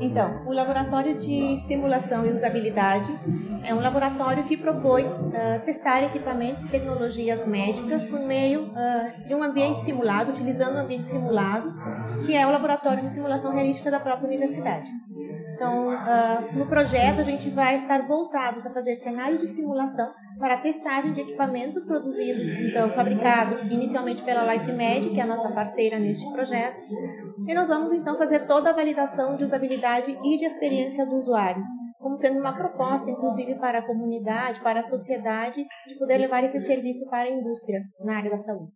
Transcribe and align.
Então, 0.00 0.44
o 0.46 0.52
Laboratório 0.52 1.14
de 1.14 1.60
Simulação 1.60 2.26
e 2.26 2.30
Usabilidade 2.30 3.08
é 3.62 3.72
um 3.72 3.80
laboratório 3.80 4.42
que 4.42 4.56
propõe 4.56 5.04
uh, 5.04 5.64
testar 5.64 6.02
equipamentos 6.02 6.64
e 6.64 6.68
tecnologias 6.68 7.46
médicas 7.46 8.04
por 8.06 8.18
meio 8.26 8.64
uh, 8.64 9.26
de 9.26 9.32
um 9.32 9.42
ambiente 9.44 9.78
simulado, 9.78 10.32
utilizando 10.32 10.74
um 10.74 10.80
ambiente 10.80 11.06
simulado, 11.06 11.72
que 12.26 12.34
é 12.34 12.44
o 12.44 12.50
Laboratório 12.50 13.00
de 13.00 13.08
Simulação 13.08 13.52
Realística 13.52 13.88
da 13.88 14.00
própria 14.00 14.26
universidade. 14.26 14.90
Então, 15.56 15.88
uh, 15.88 16.58
no 16.58 16.66
projeto, 16.66 17.20
a 17.20 17.24
gente 17.24 17.48
vai 17.48 17.76
estar 17.76 18.06
voltados 18.06 18.64
a 18.66 18.70
fazer 18.70 18.94
cenários 18.94 19.40
de 19.40 19.48
simulação 19.48 20.12
para 20.38 20.58
testagem 20.58 21.14
de 21.14 21.22
equipamentos 21.22 21.82
produzidos, 21.82 22.46
então, 22.46 22.90
fabricados 22.90 23.62
inicialmente 23.64 24.22
pela 24.22 24.52
LifeMed, 24.52 25.08
que 25.08 25.18
é 25.18 25.22
a 25.22 25.26
nossa 25.26 25.50
parceira 25.52 25.98
neste 25.98 26.30
projeto. 26.30 26.78
E 27.46 27.54
nós 27.54 27.68
vamos, 27.68 27.90
então, 27.94 28.18
fazer 28.18 28.46
toda 28.46 28.68
a 28.68 28.74
validação 28.74 29.34
de 29.34 29.44
usabilidade 29.44 30.10
e 30.22 30.36
de 30.36 30.44
experiência 30.44 31.06
do 31.06 31.16
usuário, 31.16 31.64
como 31.98 32.16
sendo 32.16 32.38
uma 32.38 32.54
proposta, 32.54 33.10
inclusive, 33.10 33.58
para 33.58 33.78
a 33.78 33.86
comunidade, 33.86 34.60
para 34.60 34.80
a 34.80 34.82
sociedade, 34.82 35.64
de 35.86 35.98
poder 35.98 36.18
levar 36.18 36.44
esse 36.44 36.60
serviço 36.60 37.08
para 37.08 37.30
a 37.30 37.32
indústria 37.32 37.80
na 38.04 38.18
área 38.18 38.30
da 38.30 38.38
saúde. 38.38 38.72